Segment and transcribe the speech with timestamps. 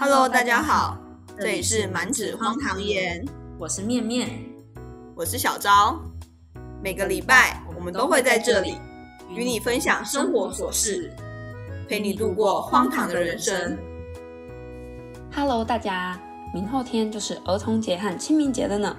[0.00, 0.96] Hello，大家好，
[1.36, 3.26] 这里是满纸荒唐言，
[3.58, 4.30] 我是面面，
[5.16, 6.00] 我是小昭。
[6.80, 8.76] 每个礼拜我们都会在这里
[9.28, 11.12] 与你分享生活琐事，
[11.88, 13.76] 陪你度过荒唐的人生。
[15.34, 16.16] Hello，大家，
[16.54, 18.96] 明后天就是儿童节和清明节了呢，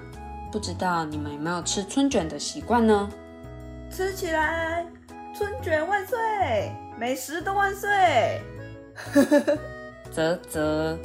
[0.52, 3.08] 不知道你们有没有吃春卷的习惯呢？
[3.90, 4.86] 吃起来，
[5.34, 6.18] 春卷万岁，
[6.98, 7.88] 美食都万岁。
[10.12, 10.98] 啧啧，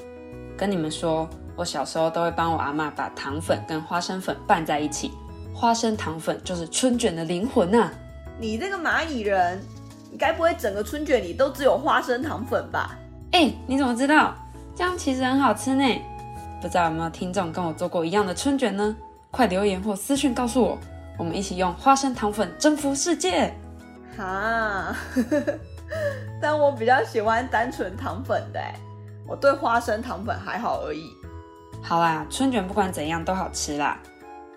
[0.57, 5.11] 跟你们说，我小时候都会帮我阿妈把糖粉跟花生粉拌在一起，
[5.53, 7.91] 花生糖粉就是春卷的灵魂呐、
[8.39, 9.61] 你这个蚂蚁人，
[10.11, 12.97] 你该不会整个春卷里都只有花生糖粉吧？
[13.31, 14.33] 哎、你怎么知道？
[14.75, 15.83] 这样其实很好吃呢。
[16.61, 18.95] 不知道有没有听众跟我做过一样的春卷呢？
[19.31, 20.77] 快留言或私讯告诉我，
[21.17, 23.53] 我们一起用花生糖粉征服世界。
[24.17, 24.95] 哈，
[26.41, 28.73] 但我比较喜欢单纯糖粉的欸，
[29.27, 31.09] 我对花生糖粉还好而已。
[31.81, 33.99] 好啦，春卷不管怎样都好吃啦。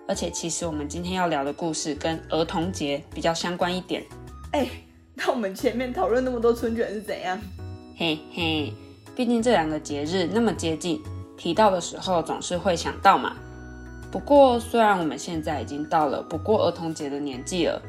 [0.07, 4.03] 而且其实我们今天要聊的故事跟儿童节比较相关一点，
[4.51, 4.67] 哎、
[5.13, 7.39] 那我们前面讨论那么多春卷是怎样？
[7.95, 8.73] 嘿嘿。
[9.15, 11.01] 毕竟这两个节日那么接近，
[11.37, 13.35] 提到的时候总是会想到嘛。
[14.09, 17.81] 不过虽然我们现在已经到了不过儿童节的年纪了，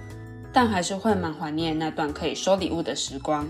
[0.52, 3.46] 但还是会蛮怀念那段可以收礼物的时光。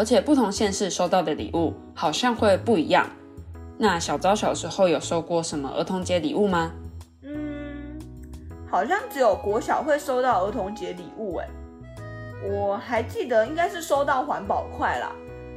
[0.00, 3.06] 而且不同县市收到的礼物好像会不一样。
[3.76, 6.72] 那小昭小时候有收过什么儿童节礼物吗？
[7.22, 7.98] 嗯，
[8.70, 11.46] 好像只有国小会收到儿童节礼物哎，
[12.50, 15.12] 我还记得应该是收到环保筷啦，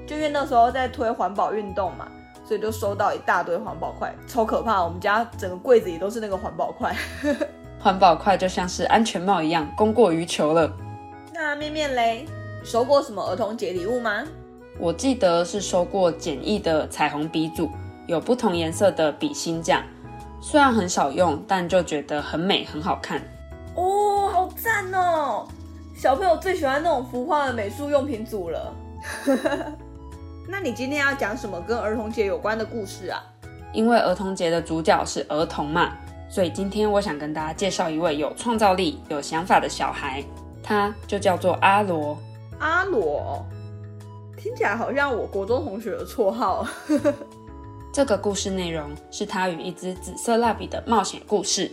[0.06, 2.06] 就因为那时候在推环保运动嘛，
[2.44, 4.84] 所以就收到一大堆环保筷，超可怕！
[4.84, 6.94] 我们家整个柜子里都是那个环保筷。
[7.80, 10.70] 环保筷就像是安全帽一样，供过于求了。
[11.34, 14.24] 那面面嘞，你收过什么儿童节礼物吗？
[14.80, 17.70] 我记得是收过简易的彩虹笔组，
[18.08, 19.84] 有不同颜色的笔芯匠，
[20.42, 23.22] 虽然很少用，但就觉得很美很好看。
[23.76, 25.46] 哦，好赞哦！
[25.94, 28.74] 小朋友最喜欢那种浮夸的美术用品组了。
[30.48, 33.22] 那你今天要讲什么跟儿童节有关的故事啊？
[33.74, 35.92] 因为儿童节的主角是儿童嘛，
[36.30, 40.24] 所以今天我想跟大家介绍一位有创造力、有想法的小孩，
[40.64, 42.18] 他就叫做阿罗。
[42.64, 43.46] 阿罗，
[44.38, 46.66] 听起来好像我国中同学的绰号。
[47.92, 51.70] 这个故事内容是他与一支紫色蜡笔的冒险故事。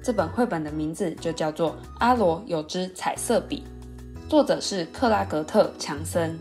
[0.00, 3.64] 这本绘本的名字就叫做《阿罗有支彩色笔》，
[4.30, 6.38] 作者是克拉格特·强森。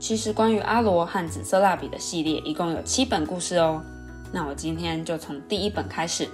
[0.00, 3.82] 其实关于阿罗和紫色蜡笔的系列一共有七本故事哦。
[4.32, 6.26] 那我今天就从第一本开始，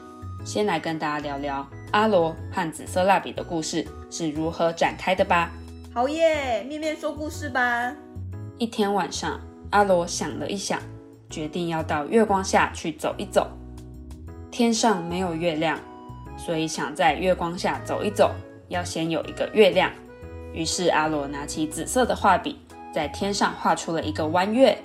[0.45, 5.51] 先来跟大家聊聊阿罗和紫色蜡笔的故事是如何展开的吧。
[5.93, 7.93] 好耶，面面说故事吧。
[8.59, 9.41] 一天晚上，
[9.71, 10.79] 阿罗想了一想，
[11.29, 13.49] 决定要到月光下去走一走。
[14.53, 15.77] 天上没有月亮，
[16.37, 18.31] 所以想在月光下走一走，
[18.69, 19.91] 要先有一个月亮。
[20.53, 22.61] 于是阿罗拿起紫色的画笔，
[22.95, 24.79] 在天上画出了一个弯月。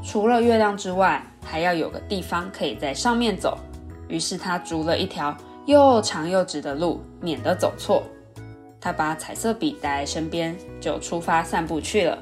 [0.00, 3.58] 除了月亮之外，还要有个地方可以在上面走。
[4.06, 8.04] 于是他逐了一条又长又直的路，免得走错。
[8.86, 12.16] 他把彩色笔带在身边，就出发散步去了。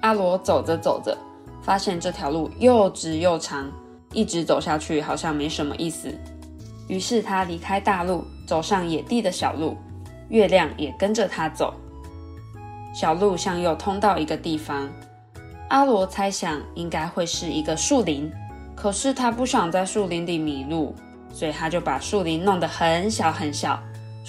[0.00, 1.14] 阿罗走着走着，
[1.60, 3.70] 发现这条路又直又长，
[4.14, 6.10] 一直走下去好像没什么意思。
[6.86, 9.76] 于是他离开大路，走上野地的小路，
[10.30, 11.74] 月亮也跟着他走。
[12.94, 14.88] 小路向右通到一个地方，
[15.68, 18.32] 阿罗猜想应该会是一个树林，
[18.74, 20.94] 可是他不想在树林里迷路，
[21.30, 23.78] 所以他就把树林弄得很小很小。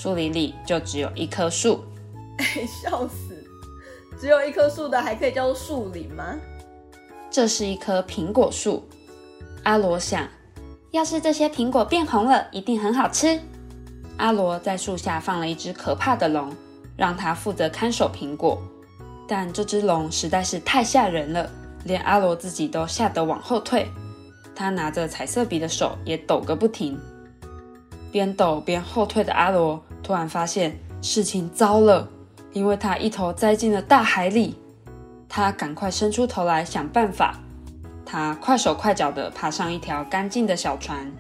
[0.02, 1.84] 树林里就只有一棵树，
[2.40, 3.36] 哎笑死！
[4.18, 6.24] 只有一棵树的还可以叫做树林吗？
[7.30, 8.88] 这是一棵苹果树。
[9.64, 10.26] 阿罗想，
[10.92, 13.38] 要是这些苹果变红了，一定很好吃。
[14.16, 16.50] 阿罗在树下放了一只可怕的龙，
[16.96, 18.58] 让它负责看守苹果。
[19.28, 21.52] 但这只龙实在是太吓人了，
[21.84, 23.86] 连阿罗自己都吓得往后退。
[24.56, 26.98] 他拿着彩色笔的手也抖个不停。
[28.14, 32.08] 边抖边后退的阿罗突然发现事情糟了，
[32.54, 34.56] 因为他一头栽进了大海里。
[35.28, 37.40] 他赶快伸出头来想办法。
[38.06, 41.12] 他快手快脚地爬上一条干净的小船。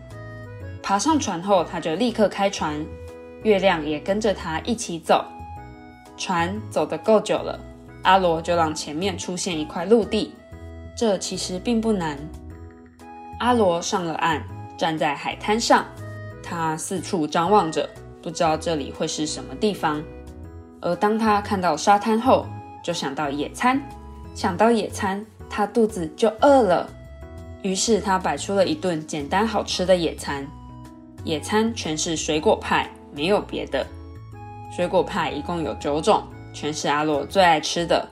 [0.82, 2.84] 爬上船后，他就立刻开船，
[3.44, 5.24] 月亮也跟着他一起走。
[6.18, 7.60] 船走得够久了，
[8.02, 10.34] 阿罗就让前面出现一块陆地。
[10.98, 12.18] 这其实并不难。
[13.40, 14.44] 阿罗上了岸，
[14.76, 15.86] 站在海滩上。
[16.42, 17.88] 他四处张望着，
[18.22, 20.04] 不知道这里会是什么地方。
[20.82, 22.46] 而当他看到沙滩后，
[22.84, 23.82] 就想到野餐。
[24.36, 26.90] 想到野餐，他肚子就饿了。
[27.62, 30.48] 于是他摆出了一顿简单好吃的野餐，
[31.26, 33.86] 野餐全是水果派，没有别的。
[34.74, 36.24] 水果派一共有九种，
[36.54, 38.08] 全是阿罗最爱吃的。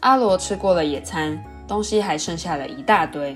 [0.00, 3.34] 阿罗吃过了野餐，东西还剩下了一大堆。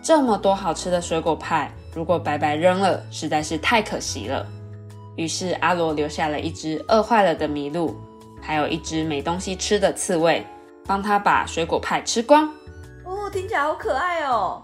[0.00, 4.46] 这么多好吃的水果派，如果白白扔了，实在是太可惜了。
[5.18, 7.96] 于是阿罗留下了一只饿坏了的麋鹿，
[8.40, 10.46] 还有一只没东西吃的刺猬，
[10.86, 12.48] 帮他把水果派吃光。
[13.04, 14.62] 哦，听起来好可爱哦！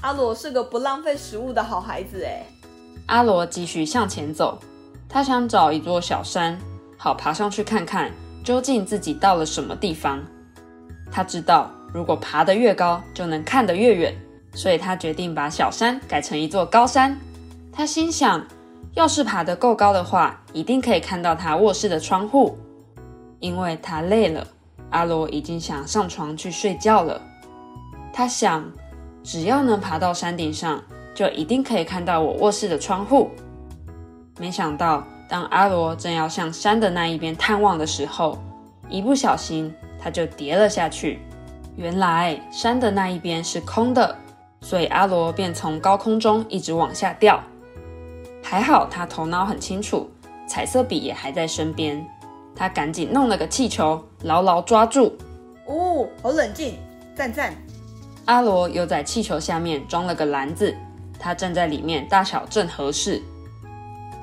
[0.00, 2.44] 阿罗是个不浪费食物的好孩子哎。
[3.06, 4.58] 阿罗继续向前走，
[5.08, 6.58] 他想找一座小山，
[6.98, 8.10] 好爬上去看看
[8.42, 10.20] 究竟自己到了什么地方。
[11.12, 14.12] 他知道，如果爬得越高，就能看得越远，
[14.52, 17.16] 所以他决定把小山改成一座高山。
[17.72, 18.44] 他心想。
[18.94, 22.58] 要是爬得够高的话，一定可以看到他卧室的窗户。
[23.40, 24.46] 因为他累了，
[24.90, 27.20] 阿罗已经想上床去睡觉了。
[28.12, 28.70] 他想，
[29.24, 30.80] 只要能爬到山顶上，
[31.14, 33.30] 就一定可以看到我卧室的窗户。
[34.38, 38.38] 没想到，当阿罗正要向山的那一边探望的时候，
[38.88, 41.18] 一不小心他就跌了下去。
[41.74, 44.16] 原来山的那一边是空的，
[44.60, 47.42] 所以阿罗便从高空中一直往下掉。
[48.52, 50.10] 还好他头脑很清楚，
[50.46, 52.06] 彩色笔也还在身边。
[52.54, 55.16] 他赶紧弄了个气球，牢牢抓住。
[55.66, 56.76] 哦，好冷静，
[57.14, 57.54] 赞赞。
[58.26, 60.76] 阿罗又在气球下面装了个篮子，
[61.18, 63.22] 他站在里面，大小正合适。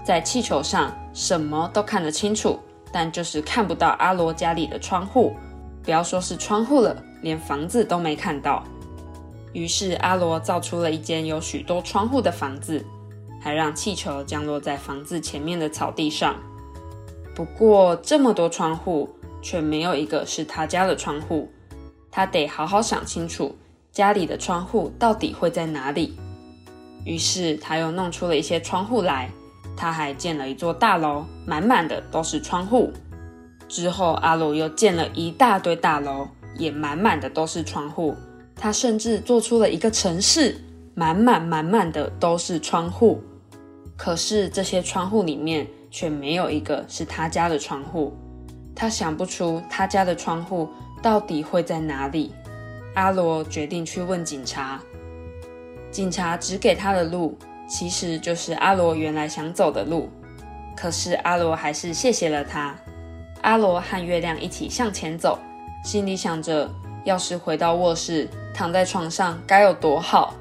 [0.05, 2.59] 在气球上什么都看得清楚，
[2.91, 5.33] 但就是看不到阿罗家里的窗户。
[5.81, 8.63] 不要说是窗户了，连房子都没看到。
[9.53, 12.85] 于是阿罗造出了一间有许多窗户的房子。
[13.39, 16.35] 还让气球降落在房子前面的草地上。
[17.33, 19.09] 不过这么多窗户，
[19.41, 21.49] 却没有一个是他家的窗户。
[22.11, 23.55] 他得好好想清楚，
[23.91, 26.17] 家里的窗户到底会在哪里。
[27.05, 29.29] 于是他又弄出了一些窗户来。
[29.77, 32.91] 他还建了一座大楼，满满的都是窗户。
[33.69, 36.27] 之后阿鲁又建了一大堆大楼，
[36.57, 38.13] 也满满的都是窗户。
[38.57, 40.57] 他甚至做出了一个城市，
[40.95, 43.23] 满满满满的都是窗户。
[43.99, 48.13] 可是这些窗户里面却没有一个是他家的窗户，
[48.73, 50.69] 他想不出他家的窗户
[51.03, 52.33] 到底会在哪里。
[52.95, 54.79] 阿罗决定去问警察，
[55.91, 57.37] 警察指给他的路
[57.67, 60.09] 其实就是阿罗原来想走的路。
[60.77, 62.73] 可是阿罗还是谢谢了他。
[63.41, 65.37] 阿罗和月亮一起向前走，
[65.83, 66.69] 心里想着，
[67.03, 70.33] 要是回到卧室躺在床上该有多好。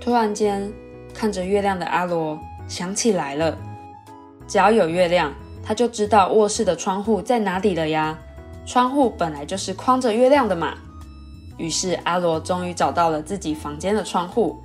[0.00, 0.72] 突然间，
[1.12, 2.40] 看着月亮的阿罗。
[2.70, 3.58] 想起来了，
[4.46, 8.16] 只要有月亮，他就知道卧室的窗户在哪里了呀。
[8.64, 10.74] 窗户本来就是框着月亮的嘛。
[11.58, 14.62] 于是阿罗终于找到了自己房间的窗户，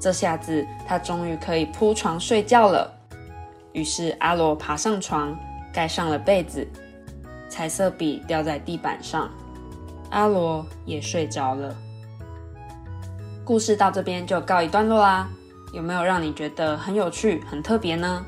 [0.00, 2.90] 这下子他终于可以铺床睡觉了。
[3.72, 5.38] 于是阿罗爬上床，
[5.74, 6.66] 盖上了被子，
[7.50, 9.30] 彩色笔掉在地板上，
[10.08, 11.76] 阿罗也睡着了。
[13.44, 15.28] 故事到这边就告一段落啦。
[15.72, 18.24] 有没有让你觉得很有趣、很特别呢？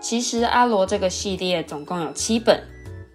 [0.00, 2.62] 其实阿罗这个系列总共有七本，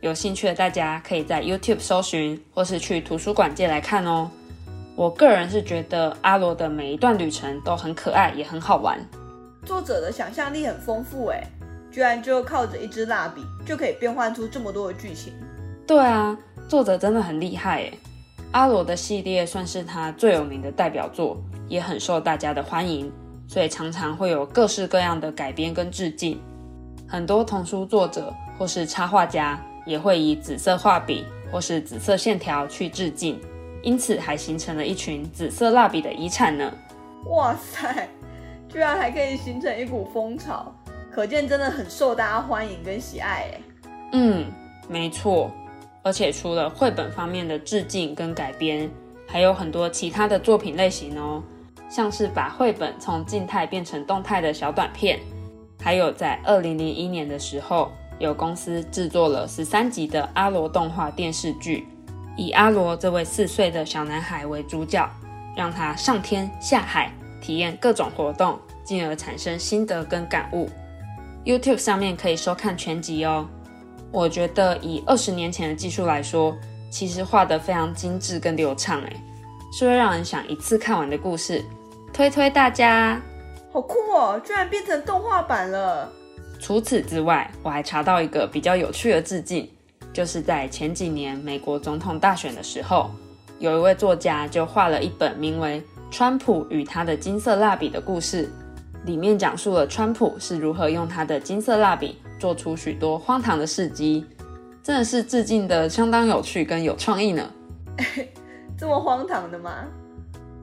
[0.01, 4.29] 有兴趣的大家可以在 YouTube 搜寻，或是去图书馆借来看哦。
[4.97, 8.99] 我个人是觉得阿罗的每一段旅程都很可爱，也很好玩。
[9.65, 11.41] 作者的想象力很丰富，哎，
[11.89, 15.33] 居然就靠着一支蜡笔就可以变换出这么多的剧情。
[15.87, 17.93] 对啊，作者真的很厉害，哎。
[18.51, 23.09] 阿罗的系列算是他最有名的代表作，也很受大家的欢迎。
[23.47, 26.39] 所以常常会有各式各样的改编跟致敬，
[27.07, 33.37] 很多童书作者或是插画家也会以紫色画笔或是紫色线条去致敬，
[33.81, 36.73] 因此还形成了一群紫色蜡笔的遗产呢。
[37.25, 38.07] 哇塞，
[38.69, 40.73] 居然还可以形成一股风潮，
[41.11, 43.61] 可见真的很受大家欢迎跟喜爱诶。
[44.13, 44.45] 嗯，
[44.87, 45.51] 没错，
[46.03, 48.89] 而且除了绘本方面的致敬跟改编，
[49.27, 51.43] 还有很多其他的作品类型哦。
[51.91, 55.19] 像是把绘本从静态变成动态的小短片，
[55.83, 61.85] 还有在二零零一年的时候，有公司制作了十三集的阿罗动画电视剧，
[62.37, 65.05] 以阿罗这位四岁的小男孩为主角，
[65.53, 70.69] 让他上天下海，体验各种活动，进而产生心得跟感悟。
[71.43, 73.45] YouTube 上面可以收看全集哦。
[74.13, 76.55] 我觉得以二十年前的技术来说，
[76.89, 79.17] 其实画得非常精致跟流畅，诶，
[79.73, 81.61] 是会让人想一次看完的故事。
[82.13, 83.21] 推推大家，
[83.71, 84.39] 好酷哦！
[84.43, 86.11] 居然变成动画版了。
[86.59, 89.67] 除此之外，我还查到一个比较有趣的致敬，
[90.11, 93.09] 就是在前几年美国总统大选的时候，
[93.59, 98.45] 有一位作家就画了一本名为《川普与他的金色蜡笔的故事》，
[99.05, 104.25] 里面讲述了川普是如何用他的金色蜡笔做出许多荒唐的事迹，
[104.83, 107.49] 真的是致敬的相当有趣跟有创意呢。
[108.77, 109.85] 这么荒唐的吗？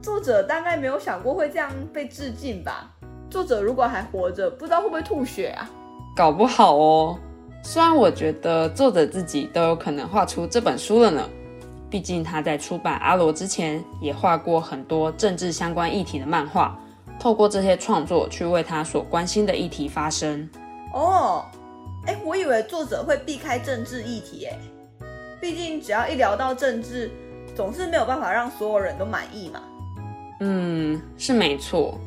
[0.00, 2.90] 作者大概没有想过会这样被致敬吧？
[3.28, 5.68] 作者如果还活着，不知道会不会吐血啊？
[6.16, 7.18] 搞不好哦。
[7.62, 11.28] 虽然我觉得作者自己都有可能画出这本书了呢，
[11.90, 16.78] 毕竟他在出版《阿罗》之前也画过很多政治相关议题的漫画，
[17.18, 20.48] 透过这些创作去为他所关心的议题发声。
[20.94, 21.44] 哦，
[22.06, 24.58] 哎，我以为作者会避开政治议题，哎，
[25.40, 27.10] 毕竟只要一聊到政治，
[27.54, 29.60] 总是没有办法让所有人都满意嘛。
[30.40, 31.98] 嗯，是没错。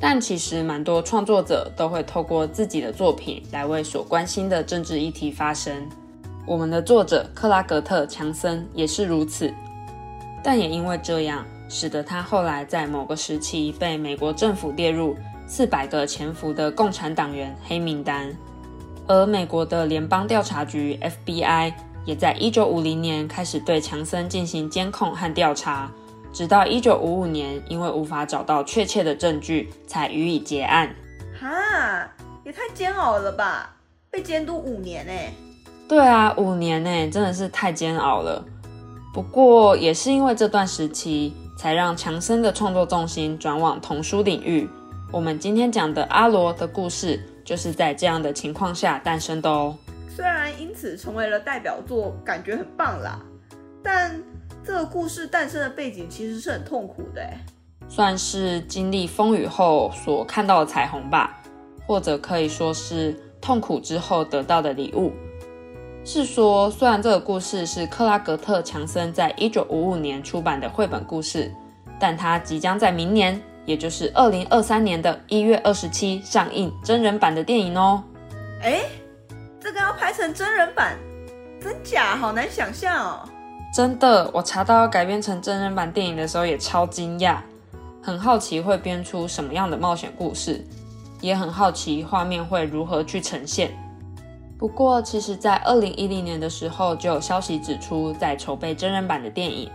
[0.00, 5.86] 但其实蛮多创作者都会透过自己的作品来为所关心的政治议题发声。
[6.46, 9.52] 我们的作者克拉格特·强森也是如此。
[10.42, 15.14] 但也因为这样，使得他后来在某个时期被美国政府列入
[15.46, 18.34] 四百个潜伏的共产党员黑名单。
[19.06, 21.74] 而美国的联邦调查局 FBI
[22.06, 25.90] 也在一九五零年开始对强森进行监控和调查。
[26.32, 30.94] 直到一九五五年，因为无法找到确切的证据，才予以结案。
[31.38, 32.08] 哈，
[32.44, 33.74] 也太煎熬了吧！
[34.10, 35.12] 被监督五年呢？
[35.88, 38.44] 对啊，五年呢，真的是太煎熬了。
[39.12, 44.68] 不过也是因为这段时期，才让强森的创作重心转往童书领域。
[45.12, 49.76] 我们今天讲的阿罗的故事，就是在这样的情况下诞生的哦。
[50.08, 53.20] 虽然因此成为了代表作，感觉很棒啦，
[53.82, 54.22] 但。
[54.70, 57.28] 这个故事诞生的背景其实是很痛苦的，
[57.88, 61.42] 算是经历风雨后所看到的彩虹吧，
[61.88, 65.12] 或者可以说是痛苦之后得到的礼物。
[66.04, 71.52] 是说，虽然这个故事是克拉格特·强森在一九五五年出版的绘本故事，
[71.98, 78.04] 但它即将在明年，也就是二零二三年的一月二十七上映真人版的电影哦。
[78.62, 78.82] 哎，
[79.58, 80.96] 这个要拍成真人版，
[81.60, 83.28] 真假好难想象哦。
[83.72, 87.38] 真的，我查到要改编成真人版电影的时候也超惊讶，
[88.02, 90.64] 很好奇会编出什么样的冒险故事，
[91.20, 93.70] 也很好奇画面会如何去呈现。
[94.58, 99.70] 不过，其实，在二零一零年的时候就有消息指出在筹备真人版的电影，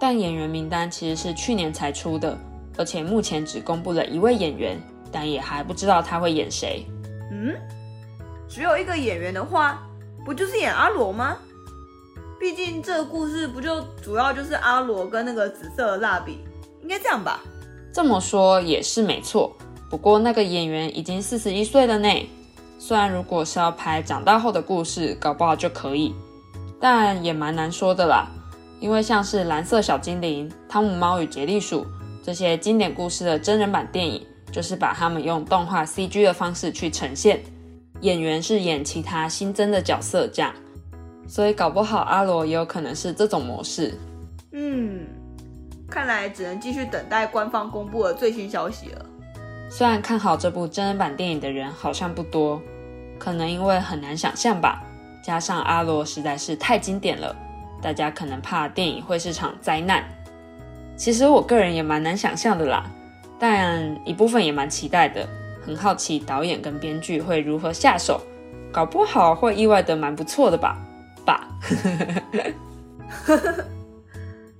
[0.00, 2.38] 但演员名单其实是去年才出的，
[2.78, 6.86] 而且目前只公布了一位演员，但也还不知道他会演谁。
[7.32, 7.52] 嗯，
[8.48, 9.82] 只有一个演员的话，
[10.24, 11.36] 不就是演阿罗吗？
[12.44, 16.40] 毕竟这个故事不就主要就是阿罗跟那个紫色的蜡笔，
[16.82, 17.40] 应该这样吧？
[17.90, 19.50] 这么说也是没错。
[19.88, 22.28] 不过那个演员已经四十一岁了呢。
[22.78, 26.14] 虽然如果是要拍长大后的故事，搞不好就可以，
[26.78, 28.26] 但也蛮难说的啦。
[28.78, 31.86] 因为像是蓝色小精灵、汤姆猫与杰利鼠
[32.22, 34.22] 这些经典故事的真人版电影，
[34.52, 37.42] 就是把他们用动画 CG 的方式去呈现，
[38.02, 40.54] 演员是演其他新增的角色这样。
[41.26, 43.94] 所以搞不好阿罗也有可能是这种模式。
[44.52, 45.06] 嗯，
[45.90, 49.06] 看来只能继续等待官方公布的最新消息了。
[49.70, 52.62] 虽然看好这部真人版电影的人好像不多，
[53.18, 54.82] 可能因为很难想象吧，
[55.24, 57.34] 加上阿罗实在是太经典了，
[57.82, 60.04] 大家可能怕电影会是场灾难。
[60.96, 62.88] 其实我个人也蛮难想象的啦，
[63.38, 65.26] 但一部分也蛮期待的，
[65.66, 68.20] 很好奇导演跟编剧会如何下手，
[68.70, 70.78] 搞不好会意外的蛮不错的吧。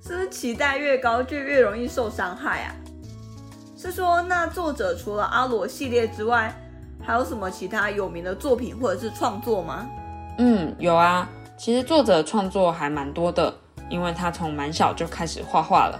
[0.01, 2.75] 是不是期待越高就越容易受伤害啊？
[3.77, 6.53] 是说那作者除了阿罗系列之外，
[7.03, 9.87] 还有什么其他有名的作品或者是创作吗？
[10.37, 13.53] 嗯，有啊，其实作者创作还蛮多的，
[13.89, 15.99] 因为他从蛮小就开始画画了，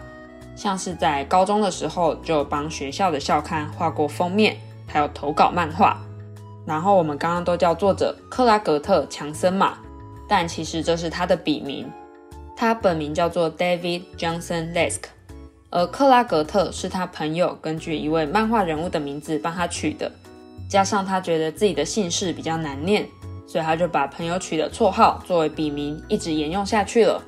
[0.56, 4.58] 像是在高中的时候就帮学校的校刊画过封面，
[4.88, 5.98] 还有投稿漫画。
[6.66, 9.78] 然后我们刚刚都叫作者克拉格特·强森嘛。
[10.28, 11.92] 但其实这是他的笔名，
[12.56, 15.02] 他本名叫做 David Johnson Lesk，
[15.70, 20.12] 而克拉格特是他朋友根据一位漫画人物的名字帮他取的，
[20.70, 23.08] 加上他觉得自己的姓氏比较难念，
[23.46, 27.22] 所以他就把朋友取的绰号作为笔名，一直沿用下去了。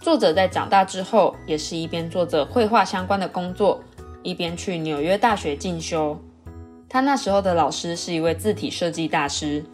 [0.00, 3.82] 作者在长大之后，也是一边做着绘画相关的工作，
[4.22, 6.18] 一边去纽约大学进修。
[6.88, 9.64] 他那时候的老师是一位字体设计大师。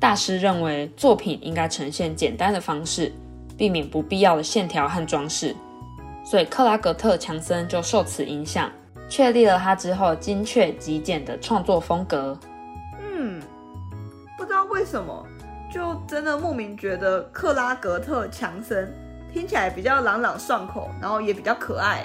[0.00, 3.12] 大师认为作品应该呈现简单的方式，
[3.56, 5.54] 避免不必要的线条和装饰，
[6.24, 8.70] 所以克拉格特·强森就受此影响，
[9.08, 12.38] 确立了他之后精确极简的创作风格。
[13.00, 13.42] 嗯，
[14.36, 15.26] 不知道为什么，
[15.72, 18.94] 就真的莫名觉得克拉格特·强森
[19.34, 22.04] 听起来比较朗朗上口，然后也比较可爱。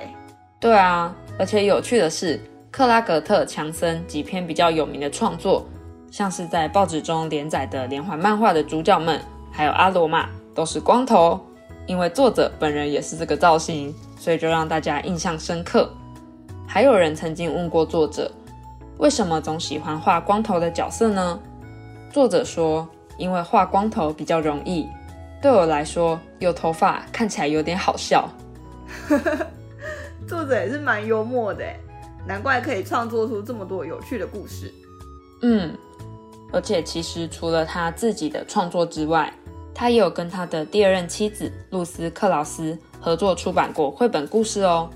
[0.59, 5.67] 对啊，而且有趣的是，克拉格特·强森几篇比较有名的创作，
[6.13, 9.19] 像是在报纸中连载的连环漫画的主角们，
[9.51, 11.43] 还有阿罗马，都是光头。
[11.87, 15.91] 因为作者本人也是这个造型，所以就让大家印象深刻。
[16.67, 18.31] 还有人曾经问过作者，
[18.99, 21.39] 为什么总喜欢画光头的角色呢？
[22.11, 24.87] 作者说，因为画光头比较容易，
[25.41, 28.29] 对我来说，有头发看起来有点好笑。
[30.29, 31.65] 作者也是蛮幽默的，
[32.27, 34.71] 难怪可以创作出这么多有趣的故事。
[35.45, 35.75] 嗯，
[36.53, 39.33] 而且其实除了他自己的创作之外，
[39.73, 44.87] 他也有跟他的第二任妻子露丝·克劳斯合作出版过绘本故事哦。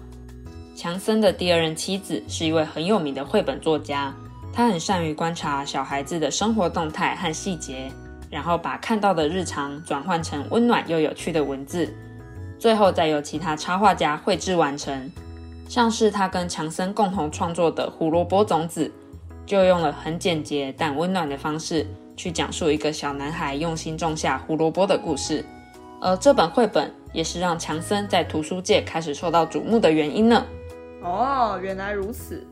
[0.75, 4.13] 强森的第二任妻子是一位很有名的绘本作家，
[4.53, 7.91] 他很善于观察小孩子的生活动态和细节，
[8.29, 11.91] 然后把看到的日常转换成温暖又有趣的文字，
[12.59, 15.11] 最后再由其他插画家绘制完成。
[15.67, 18.85] 像是他跟强森共同创作的《胡萝卜种子》，
[19.47, 21.87] 就用了很简洁但温暖的方式。
[22.17, 25.45] 去讲述一个小男孩用心种下胡萝卜的故事，
[26.01, 30.43] 而这本绘本也是让强森在图书界开始受到瞩目的原因呢。
[31.03, 32.43] 哦，原来如此，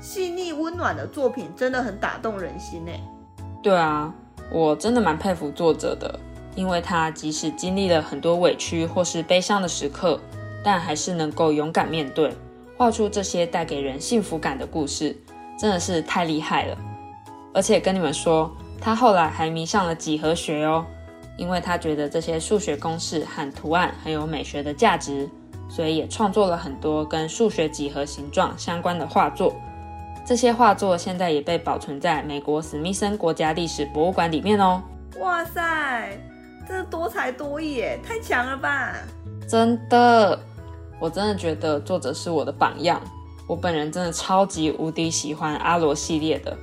[0.00, 2.90] 细腻温暖的作品真的很打动人心呢。
[3.62, 4.12] 对啊，
[4.52, 6.18] 我真的蛮佩服作者的，
[6.56, 10.18] 因为他即使经历了很多委屈或是悲伤的时刻，
[10.64, 12.34] 但还是能够勇敢面对，
[12.76, 15.16] 画出这些带给人幸福感的故事，
[15.60, 16.78] 真的是太厉害了。
[17.52, 18.50] 而且跟你们说。
[18.82, 20.86] 他后来还迷上了几何学哦，
[21.36, 25.28] 因为他觉得这些数学公式和图案很有美学的价值，
[25.68, 29.54] 所以也创作了很多跟数学几何形状相关的画作。
[30.24, 34.82] 这些画作现在也被保存在美国史密森国家历史博物馆里面哦。
[35.18, 36.18] 哇塞，
[36.66, 38.94] 这多才多艺耶，太强了吧！
[39.46, 40.40] 真的，
[40.98, 42.98] 我真的觉得作者是我的榜样。
[43.50, 46.56] 我本人真的超级无敌喜欢阿罗系列的。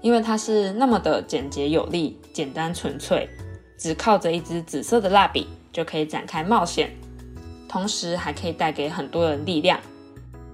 [0.00, 3.28] 因为它是那么的简洁有力、简单纯粹，
[3.76, 6.96] 只靠着一支紫色的蜡笔就可以展开冒险，
[7.68, 9.78] 同时还可以带给很多人力量。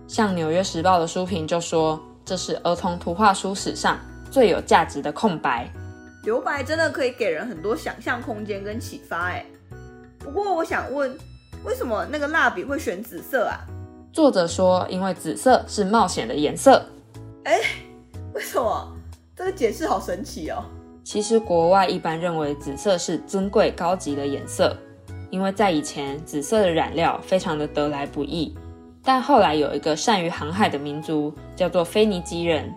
[0.09, 3.97] 像《纽约时报》的书评就说，这是儿童图画书史上
[4.29, 5.71] 最有价值的空白。
[6.25, 9.29] 留白真的可以给人很多想象空间跟启发。
[9.29, 9.47] 哎，
[10.19, 11.17] 不过我想问，
[11.65, 13.61] 为什么那个蜡笔会选紫色啊？
[14.17, 16.83] 作者说，因为紫色是冒险的颜色。
[17.45, 17.61] 哎，
[18.33, 18.91] 为什么？
[19.37, 20.65] 这个解释好神奇哦！
[21.05, 24.75] 其实国外一般认为紫色是尊贵高级的颜色，
[25.29, 28.57] 因为在以前紫色的染料非常的得来不易。
[29.05, 32.73] 但后来有一个善于航海的民族叫做腓尼基人，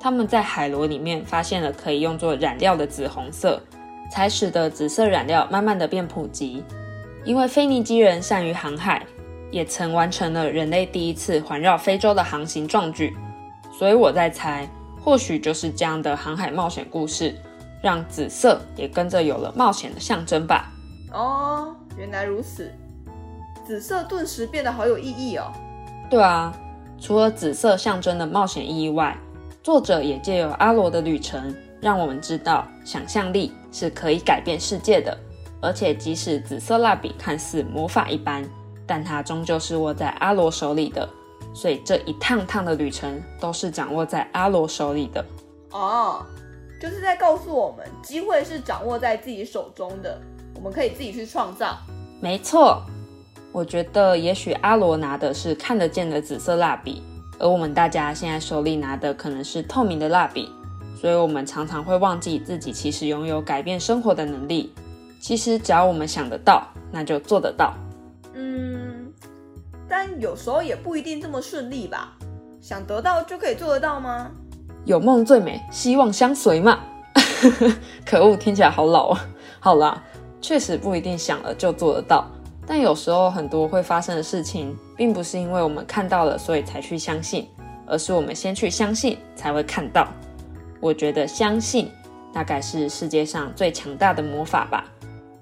[0.00, 3.62] 他们在海螺里面发现了可以用作染料的紫红色，
[4.10, 6.64] 才使得紫色染料慢慢的变普及。
[7.22, 9.06] 因为腓尼基人善于航海，
[9.50, 13.16] 也曾完成了人类第一次环绕非洲的航行壮举，
[13.78, 14.68] 所以我在猜。
[15.02, 17.34] 或许就是这样的航海冒险故事，
[17.82, 20.70] 让紫色也跟着有了冒险的象征吧。
[21.10, 22.70] 哦，原来如此，
[23.66, 25.50] 紫色顿时变得好有意义哦。
[26.10, 26.54] 对啊，
[27.00, 29.16] 除了紫色象征的冒险意义外，
[29.62, 35.16] 作者也借由阿罗的旅程，让我们知道想象力是可以改变世界的。
[35.62, 38.44] 而且，即使紫色蜡笔看似魔法一般，
[38.90, 41.08] 但它终究是握在阿罗手里的。
[41.54, 45.24] 所以这一趟趟的旅程都是掌握在阿罗手里的
[45.70, 46.26] 哦，
[46.82, 50.20] 就是在告诉我们，机会是掌握在自己手中的，
[50.56, 51.78] 我们可以自己去创造。
[52.20, 52.82] 没错，
[53.52, 57.00] 我觉得也许阿罗拿的是看得见的紫色蜡笔，
[57.38, 60.48] 而我们大家现在手里拿的可能是透明的蜡笔，
[61.00, 64.74] 所以我们常常会忘记自己其实拥有改变生活的能力。
[65.20, 67.72] 其实只要我们想得到，那就做得到。
[69.90, 72.16] 但有时候也不一定这么顺利吧？
[72.60, 74.30] 想得到就可以做得到吗？
[74.84, 76.78] 有梦最美，希望相随嘛。
[78.06, 79.20] 可恶，听起来好老啊。
[79.58, 80.00] 好啦，
[80.40, 82.30] 确实不一定想了就做得到。
[82.64, 87.48] 但有时候很多会发生的事情，并不是因为我们看到了所以才去相信，
[87.84, 90.06] 而是我们先去相信才会看到。
[90.78, 91.90] 我觉得相信
[92.32, 94.84] 大概是世界上最强大的魔法吧。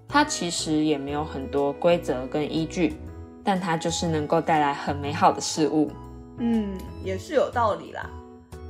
[0.09, 2.97] 它其实也没有很多规则跟依据。
[3.45, 5.91] 但它就是能够带来很美好的事物，
[6.39, 8.09] 嗯，也是有道理啦。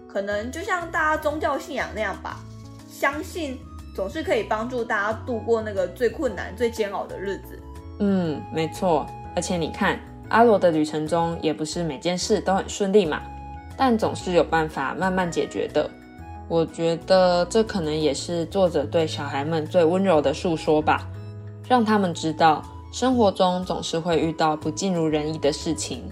[0.07, 2.38] 可能就像大家宗教信仰那样吧，
[2.88, 3.59] 相信
[3.94, 7.59] 总是可以帮助大家度过那个最困难、最煎熬的日子。
[8.00, 9.07] 嗯，没错。
[9.37, 10.00] 而且你看，
[10.31, 13.20] 阿罗的旅程中也不是每件事都很顺利嘛，
[13.76, 15.88] 但总是有办法慢慢解决的。
[16.48, 21.07] 我觉得这可能也是作者对小孩们最温柔的诉说吧，
[21.68, 22.62] 让他们知道。
[22.90, 26.03] 生活中总是会遇到不尽如人意的事情，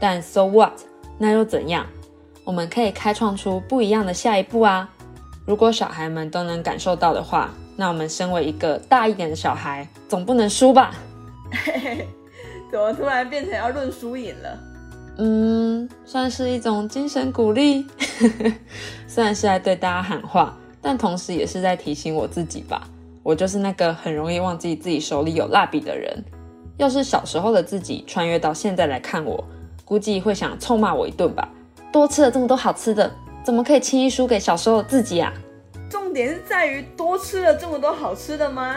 [0.00, 0.72] 但 so what？
[1.18, 1.86] 那又怎样？
[2.44, 4.88] 我们可以开创出不一样的下一步啊！
[5.46, 10.94] 如果小孩们都能感受到的话，那我们身为一个大一点的小孩，总不能输吧？
[11.52, 12.08] 嘿嘿，
[12.70, 14.58] 怎么突然变成要论输赢了？
[15.18, 17.86] 嗯，算是一种精神鼓励。
[19.06, 22.88] 虽然是在对大家喊话，但同时也是在提醒我自己吧。
[23.22, 26.24] 我就是那个很容易忘记自己手里有蜡笔的人。
[26.78, 29.44] 要是小时候的自己穿越到现在来看我，
[29.84, 31.48] 估计会想臭骂我一顿吧。
[31.92, 33.10] 多吃了这么多好吃的，
[33.44, 35.32] 怎么可以轻易输给小时候的自己啊？
[35.90, 38.76] 重点是在于多吃了这么多好吃的吗？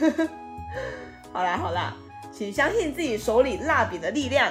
[1.32, 1.94] 好啦好啦，
[2.32, 4.50] 请相信自己手里蜡笔的力量。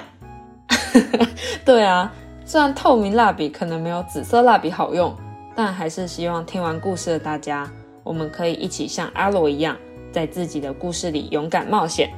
[1.64, 2.12] 对啊，
[2.44, 5.16] 虽然透明蜡笔可能没有紫色蜡笔好用，
[5.54, 7.68] 但还是希望听完故事的大家，
[8.06, 9.76] 我们可以一起像阿罗一样，
[10.12, 12.08] 在自己的故事里勇敢冒险，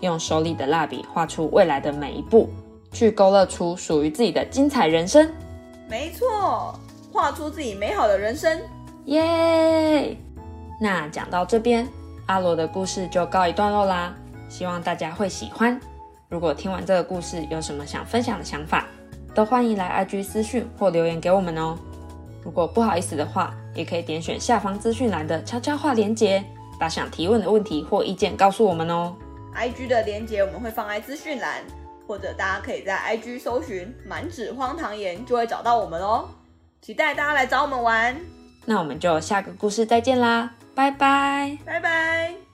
[0.00, 2.50] 用手里的蜡笔画出未来的每一步。
[2.92, 5.30] 去勾勒出属于自己的精彩人生。
[5.88, 6.78] 没错，
[7.12, 8.60] 画出自己美好的人生。
[9.06, 10.16] 耶！
[10.80, 11.88] 那讲到这边，
[12.26, 14.14] 阿罗的故事就告一段落啦。
[14.48, 15.80] 希望大家会喜欢。
[16.28, 18.86] 如果听完这个故事有什么想分享的想法，
[19.34, 21.78] 都欢迎来 IG 私讯或留言给我们哦。
[22.42, 26.44] 如果不好意思的话，也可以点选下方资讯栏的悄悄话连接，
[26.78, 29.14] 把想提问的问题或意见告诉我们哦。
[29.54, 31.62] IG 的连接我们会放在资讯栏。
[32.06, 36.28] 或者大家可以在 IG 搜寻“满纸荒唐言”，就会找到我们哦。
[36.82, 38.20] 期待大家来找我们玩。
[38.64, 42.49] 那我们就下个故事再见啦，拜拜，拜拜。